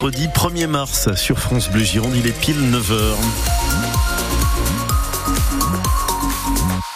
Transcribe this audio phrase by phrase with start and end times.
[0.00, 3.16] Jeudi 1er mars sur France Bleu Gironde, il est pile 9h.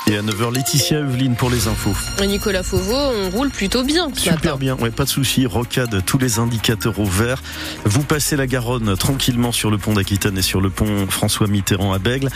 [0.06, 1.96] Et à 9h, Laetitia Evelyne pour les infos.
[2.24, 4.08] Nicolas Fauveau, on roule plutôt bien.
[4.14, 5.46] Super bien, ouais, pas de souci.
[5.46, 7.42] Rocade, tous les indicateurs au vert.
[7.84, 11.92] Vous passez la Garonne tranquillement sur le pont d'Aquitaine et sur le pont François Mitterrand
[11.92, 12.28] à Bègle.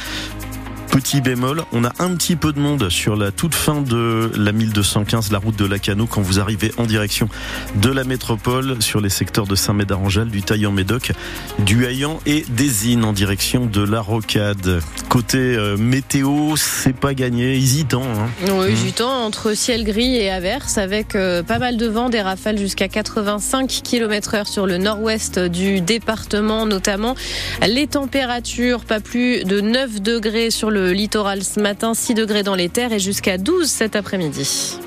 [0.96, 4.50] Petit bémol, on a un petit peu de monde sur la toute fin de la
[4.52, 7.28] 1215, la route de Lacano, quand vous arrivez en direction
[7.74, 11.12] de la métropole, sur les secteurs de Saint-Médard-en-Jalles, du Taillan-Médoc,
[11.58, 14.80] du Haillan et des Innes en direction de la Rocade.
[15.10, 18.02] Côté euh, météo, c'est pas gagné, hésitant.
[18.02, 18.30] Hein.
[18.54, 22.22] Oui, du temps entre ciel gris et averse avec euh, pas mal de vent, des
[22.22, 27.16] rafales jusqu'à 85 km heure sur le nord-ouest du département notamment.
[27.68, 32.54] Les températures, pas plus de 9 degrés sur le littoral ce matin, 6 degrés dans
[32.54, 34.78] les terres et jusqu'à 12 cet après-midi.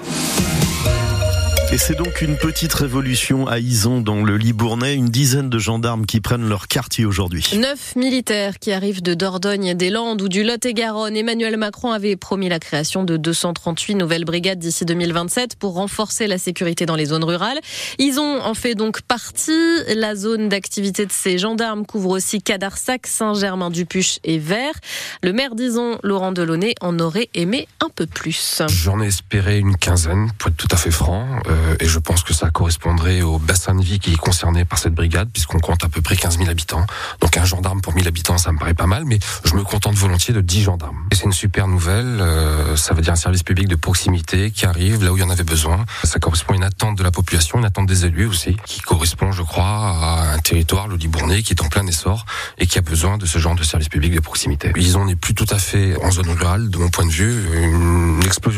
[1.71, 6.07] Et c'est donc une petite révolution à Ison dans le Libournais, une dizaine de gendarmes
[6.07, 7.45] qui prennent leur quartier aujourd'hui.
[7.53, 11.16] Neuf militaires qui arrivent de Dordogne, des Landes ou du Lot-et-Garonne.
[11.16, 16.39] Emmanuel Macron avait promis la création de 238 nouvelles brigades d'ici 2027 pour renforcer la
[16.39, 17.59] sécurité dans les zones rurales.
[17.99, 19.51] Ison en fait donc partie.
[19.95, 24.73] La zone d'activité de ces gendarmes couvre aussi Cadarsac, Saint-Germain-du-Puche et Vert.
[25.22, 28.63] Le maire d'Ison, Laurent Delaunay, en aurait aimé un peu plus.
[28.69, 32.23] J'en ai espéré une quinzaine, pour être tout à fait franc, euh, et je pense
[32.23, 35.83] que ça correspondrait au bassin de vie qui est concerné par cette brigade, puisqu'on compte
[35.83, 36.85] à peu près 15 000 habitants.
[37.21, 39.95] Donc un gendarme pour 1000 habitants, ça me paraît pas mal, mais je me contente
[39.95, 40.97] volontiers de 10 gendarmes.
[41.11, 44.66] Et c'est une super nouvelle, euh, ça veut dire un service public de proximité qui
[44.66, 45.85] arrive là où il y en avait besoin.
[46.03, 49.31] Ça correspond à une attente de la population, une attente des élus aussi, qui correspond,
[49.31, 52.25] je crois, à un territoire, le Libournais, qui est en plein essor
[52.57, 54.71] et qui a besoin de ce genre de service public de proximité.
[54.75, 57.47] Ils n'est plus tout à fait en zone rurale, de mon point de vue,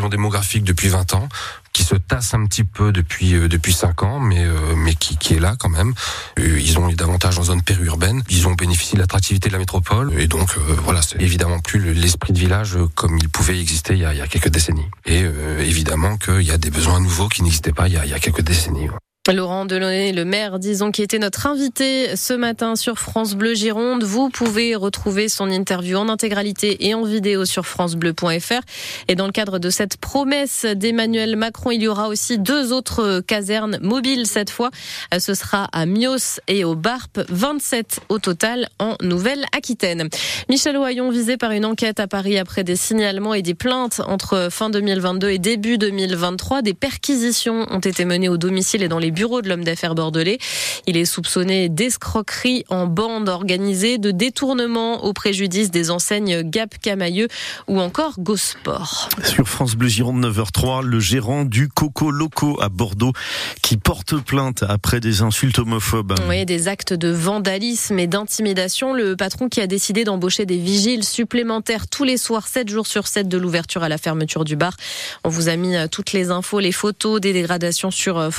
[0.01, 1.29] explosion démographique depuis 20 ans
[1.73, 5.17] qui se tasse un petit peu depuis euh, depuis cinq ans, mais euh, mais qui,
[5.17, 5.93] qui est là quand même.
[6.39, 8.23] Euh, ils ont davantage en zone périurbaine.
[8.29, 11.93] Ils ont bénéficié de l'attractivité de la métropole, et donc voilà, c'est évidemment plus le-
[11.93, 14.89] l'esprit de village comme il pouvait exister il y a, quelques décennies.
[15.05, 15.23] Et
[15.59, 18.89] évidemment qu'il y a des besoins nouveaux qui n'existaient pas il y a, quelques décennies.
[19.29, 24.03] Laurent Delaunay, le maire, disons, qui était notre invité ce matin sur France Bleu Gironde.
[24.03, 28.61] Vous pouvez retrouver son interview en intégralité et en vidéo sur francebleu.fr.
[29.07, 33.19] Et dans le cadre de cette promesse d'Emmanuel Macron, il y aura aussi deux autres
[33.19, 34.71] casernes mobiles cette fois.
[35.15, 40.09] Ce sera à Mios et au Barp, 27 au total en Nouvelle-Aquitaine.
[40.49, 44.47] Michel Ohaillon visé par une enquête à Paris après des signalements et des plaintes entre
[44.49, 46.63] fin 2022 et début 2023.
[46.63, 50.39] Des perquisitions ont été menées au domicile et dans les bureaux de l'homme d'affaires bordelais.
[50.87, 57.27] Il est soupçonné d'escroquerie en bande organisée, de détournement au préjudice des enseignes Gap Camailleux
[57.67, 59.09] ou encore Gosport.
[59.23, 63.13] Sur France Bleu Gironde 9h03, le gérant du Coco Loco à Bordeaux
[63.61, 66.15] qui porte plainte après des insultes homophobes.
[66.27, 68.93] Oui, des actes de vandalisme et d'intimidation.
[68.93, 73.07] Le patron qui a décidé d'embaucher des vigiles supplémentaires tous les soirs, 7 jours sur
[73.07, 74.75] 7 de l'ouverture à la fermeture du bar.
[75.23, 78.29] On vous a mis toutes les infos, les photos des dégradations sur euh,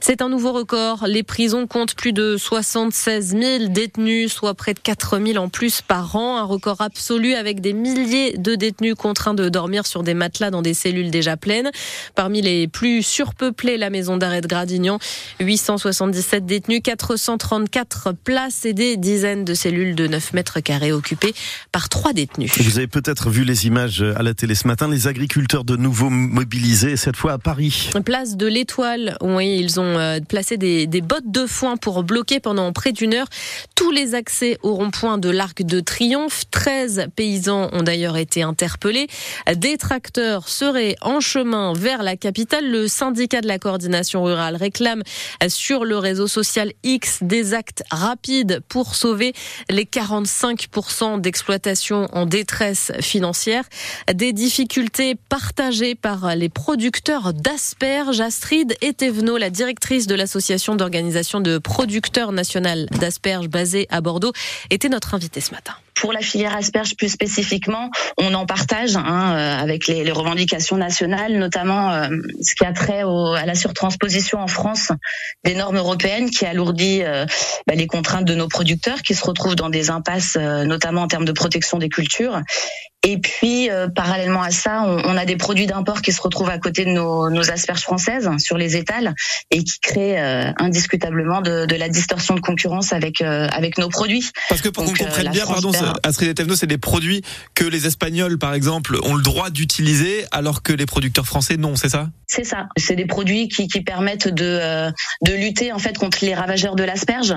[0.00, 1.06] C'est un nouveau record.
[1.06, 5.82] Les prisons comptent plus de 76 000 détenus, soit près de 4 000 en plus
[5.82, 6.36] par an.
[6.38, 10.62] Un record absolu avec des milliers de détenus contraints de dormir sur des matelas dans
[10.62, 11.70] des cellules déjà pleines.
[12.14, 14.98] Parmi les plus surpeuplées, la maison d'arrêt de Gradignan,
[15.40, 21.34] 877 détenus, 434 places et des dizaines de cellules de 9 mètres carrés occupées
[21.72, 22.52] par trois détenus.
[22.58, 26.10] Vous avez peut-être vu les images à la télé ce matin, les agriculteurs de nouveau
[26.10, 27.90] mobilisés, cette fois à Paris.
[28.04, 28.87] Place de l'Étoile,
[29.22, 33.28] oui, ils ont euh, placé des, bottes de foin pour bloquer pendant près d'une heure
[33.74, 36.44] tous les accès au rond-point de l'Arc de Triomphe.
[36.50, 39.06] 13 paysans ont d'ailleurs été interpellés.
[39.54, 42.70] Des tracteurs seraient en chemin vers la capitale.
[42.70, 45.02] Le syndicat de la coordination rurale réclame
[45.48, 49.32] sur le réseau social X des actes rapides pour sauver
[49.70, 53.64] les 45% d'exploitation en détresse financière.
[54.12, 58.20] Des difficultés partagées par les producteurs d'asperges.
[58.20, 64.32] Astrid Etevenot, la directrice de l'association d'organisation de producteurs nationales d'asperges basée à Bordeaux,
[64.70, 65.74] était notre invitée ce matin.
[66.00, 70.76] Pour la filière asperge plus spécifiquement, on en partage hein, euh, avec les, les revendications
[70.76, 72.08] nationales, notamment euh,
[72.42, 74.92] ce qui a trait au- à la surtransposition en France
[75.44, 77.26] des normes européennes qui alourdit euh,
[77.66, 81.08] bah, les contraintes de nos producteurs qui se retrouvent dans des impasses, euh, notamment en
[81.08, 82.40] termes de protection des cultures.
[83.04, 86.50] Et puis, euh, parallèlement à ça, on, on a des produits d'import qui se retrouvent
[86.50, 89.14] à côté de nos, nos asperges françaises sur les étals
[89.52, 93.88] et qui créent euh, indiscutablement de, de la distorsion de concurrence avec euh, avec nos
[93.88, 94.28] produits.
[94.48, 97.22] Parce que pour qu'on comprenne bien, pardon, perd Astrid Etevno, c'est des produits
[97.54, 101.76] que les Espagnols, par exemple, ont le droit d'utiliser, alors que les producteurs français non,
[101.76, 102.10] c'est ça?
[102.30, 102.68] C'est ça.
[102.76, 104.90] C'est des produits qui, qui permettent de, euh,
[105.22, 107.34] de lutter en fait contre les ravageurs de l'asperge,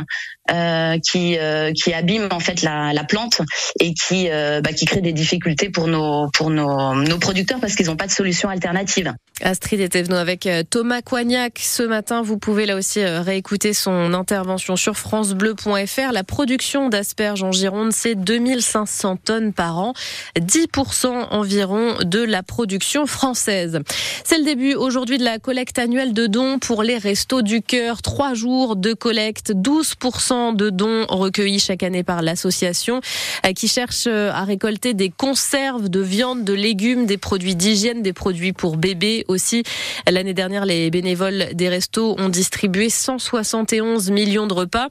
[0.52, 3.42] euh, qui, euh, qui abîment en fait la, la plante
[3.80, 7.76] et qui, euh, bah, qui créent des difficultés pour nos, pour nos, nos producteurs parce
[7.76, 9.14] qu'ils n'ont pas de solution alternative.
[9.44, 11.60] Astrid Etevno avec euh, Thomas Coignac.
[11.60, 16.12] Ce matin, vous pouvez là aussi euh, réécouter son intervention sur francebleu.fr.
[16.12, 19.94] La production d'asperges en Gironde, c'est 2500 tonnes par an,
[20.38, 23.80] 10% environ de la production française.
[24.24, 28.02] C'est le début aujourd'hui de la collecte annuelle de dons pour les restos du cœur.
[28.02, 33.00] Trois jours de collecte, 12% de dons recueillis chaque année par l'association
[33.46, 38.14] euh, qui cherche à récolter des conserves de viande, de légumes, des produits d'hygiène, des
[38.14, 39.64] produits pour bébés aussi.
[40.10, 44.88] L'année dernière, les bénévoles des restos ont distribué 171 millions de repas.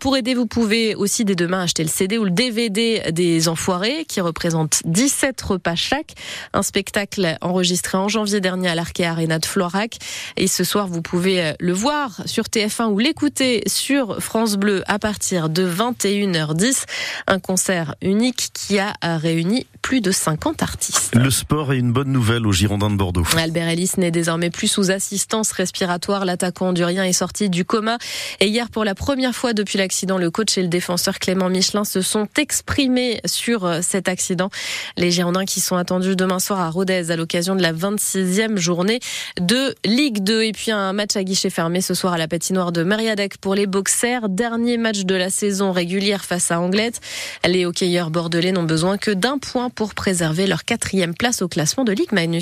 [0.00, 4.04] Pour aider, vous pouvez aussi dès demain acheter le CD ou le DVD des Enfoirés
[4.06, 6.14] qui représente 17 repas chaque.
[6.52, 9.98] Un spectacle enregistré en janvier dernier à l'Arkea Arena de Florac.
[10.36, 14.98] Et ce soir, vous pouvez le voir sur TF1 ou l'écouter sur France Bleu à
[14.98, 16.84] partir de 21h10.
[17.26, 21.14] Un concert unique qui a réuni plus de 50 artistes.
[21.14, 23.24] Le sport est une bonne nouvelle au Girondin de Bordeaux.
[23.36, 26.24] Albert Ellis n'est désormais plus sous assistance respiratoire.
[26.24, 27.98] L'attaquant hondurien est sorti du coma.
[28.40, 31.84] Et hier, pour la première fois depuis l'accident, le coach et le défenseur Clément Michelin
[31.84, 34.50] se sont exprimés sur euh, cet accident.
[34.96, 39.00] Les Girondins qui sont attendus demain soir à Rodez à l'occasion de la 26e journée
[39.40, 40.42] de Ligue 2.
[40.42, 43.54] Et puis un match à guichet fermé ce soir à la patinoire de Mariadec pour
[43.54, 44.28] les boxers.
[44.28, 47.00] Dernier match de la saison régulière face à Anglette.
[47.46, 51.84] Les hockeyeurs bordelais n'ont besoin que d'un point pour préserver leur quatrième place au classement
[51.84, 52.32] de Ligue Magnus.